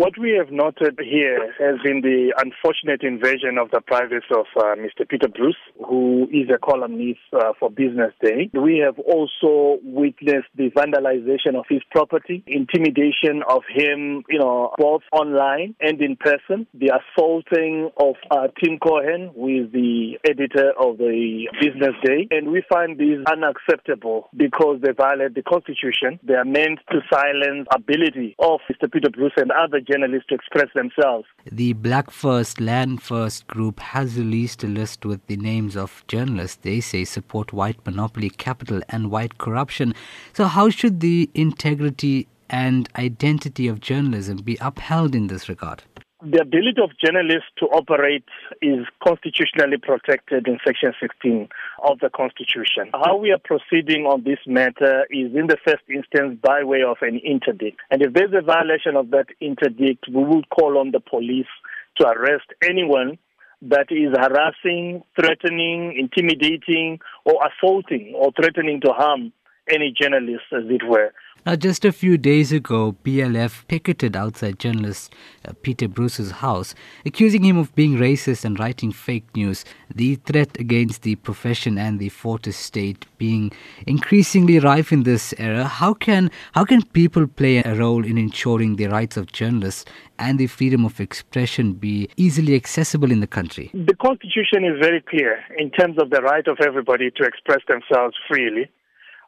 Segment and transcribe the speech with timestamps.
[0.00, 4.74] What we have noted here has been the unfortunate invasion of the privacy of uh,
[4.80, 5.06] Mr.
[5.06, 8.48] Peter Bruce, who is a columnist uh, for Business Day.
[8.54, 15.02] We have also witnessed the vandalization of his property, intimidation of him, you know, both
[15.12, 20.96] online and in person, the assaulting of uh, Tim Cohen, who is the editor of
[20.96, 22.26] the Business Day.
[22.30, 26.18] And we find these unacceptable because they violate the Constitution.
[26.22, 28.90] They are meant to silence ability of Mr.
[28.90, 31.26] Peter Bruce and other journalists to express themselves.
[31.50, 36.58] The Black First, Land First group has released a list with the names of journalists
[36.62, 39.94] they say support white monopoly capital and white corruption.
[40.32, 45.84] So, how should the integrity and identity of journalism be upheld in this regard?
[46.22, 48.24] The ability of journalists to operate
[48.60, 51.48] is constitutionally protected in Section 16
[51.82, 52.92] of the Constitution.
[52.92, 56.98] How we are proceeding on this matter is in the first instance by way of
[57.00, 57.80] an interdict.
[57.90, 61.48] And if there's a violation of that interdict, we will call on the police
[61.96, 63.16] to arrest anyone
[63.62, 69.32] that is harassing, threatening, intimidating, or assaulting or threatening to harm
[69.72, 71.12] any journalist, as it were.
[71.46, 75.14] Now, just a few days ago, BLF picketed outside journalist
[75.48, 76.74] uh, Peter Bruce's house,
[77.06, 79.64] accusing him of being racist and writing fake news.
[79.94, 83.52] The threat against the profession and the fourth estate being
[83.86, 85.64] increasingly rife in this era.
[85.64, 89.86] How can how can people play a role in ensuring the rights of journalists
[90.18, 93.70] and the freedom of expression be easily accessible in the country?
[93.72, 98.14] The Constitution is very clear in terms of the right of everybody to express themselves
[98.28, 98.70] freely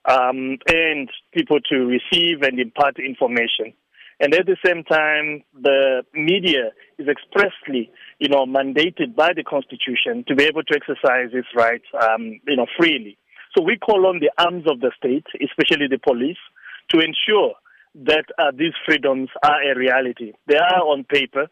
[0.04, 3.72] um, and people to receive and impart information.
[4.20, 10.24] And at the same time, the media is expressly, you know, mandated by the Constitution
[10.28, 13.18] to be able to exercise its rights, um, you know, freely.
[13.56, 16.38] So we call on the arms of the state, especially the police,
[16.90, 17.54] to ensure
[17.94, 20.32] that uh, these freedoms are a reality.
[20.46, 21.48] They are on paper.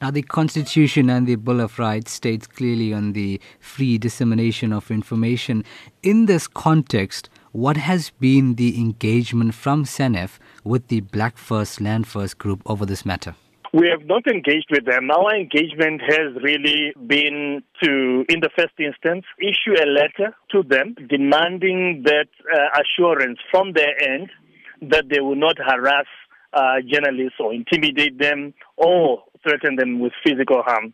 [0.00, 4.90] Now, the Constitution and the Bill of Rights states clearly on the free dissemination of
[4.90, 5.64] information.
[6.02, 12.06] In this context, what has been the engagement from SANEF with the Black First, Land
[12.06, 13.34] First group over this matter?
[13.72, 15.10] We have not engaged with them.
[15.10, 20.96] Our engagement has really been to, in the first instance, issue a letter to them
[21.08, 24.30] demanding that uh, assurance from their end
[24.82, 26.06] that they will not harass
[26.52, 30.92] uh, journalists or intimidate them or threaten them with physical harm.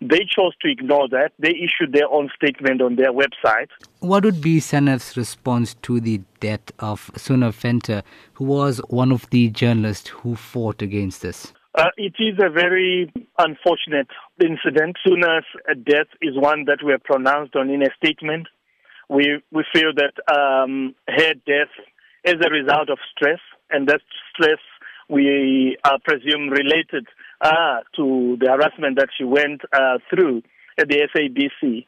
[0.00, 1.32] They chose to ignore that.
[1.38, 3.68] They issued their own statement on their website.
[4.00, 8.02] What would be SANEF's response to the death of Suna Venter,
[8.34, 11.52] who was one of the journalists who fought against this?
[11.74, 14.08] Uh, it is a very unfortunate
[14.42, 14.96] incident.
[15.06, 15.44] Suna's
[15.84, 18.48] death is one that we have pronounced on in a statement.
[19.08, 21.72] We we feel that um, her death
[22.24, 23.40] is a result of stress,
[23.70, 24.00] and that
[24.32, 24.58] stress
[25.08, 27.06] we uh, presume related
[27.40, 30.42] uh, to the harassment that she went uh, through
[30.78, 31.86] at the SABC.